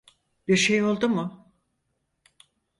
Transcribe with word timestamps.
Bir 0.47 0.57
şey 0.57 0.83
oldu 0.83 1.09
mu? 1.09 1.53